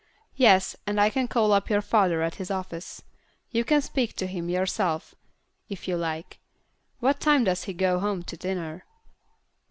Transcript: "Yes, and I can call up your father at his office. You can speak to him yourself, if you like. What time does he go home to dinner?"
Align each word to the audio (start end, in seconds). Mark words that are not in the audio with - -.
"Yes, 0.35 0.75
and 0.87 0.99
I 0.99 1.11
can 1.11 1.27
call 1.27 1.53
up 1.53 1.69
your 1.69 1.79
father 1.83 2.23
at 2.23 2.33
his 2.41 2.49
office. 2.49 3.03
You 3.51 3.63
can 3.63 3.83
speak 3.83 4.15
to 4.15 4.25
him 4.25 4.49
yourself, 4.49 5.13
if 5.69 5.87
you 5.87 5.95
like. 5.95 6.39
What 7.01 7.19
time 7.19 7.43
does 7.43 7.65
he 7.65 7.73
go 7.73 7.99
home 7.99 8.23
to 8.23 8.35
dinner?" 8.35 8.83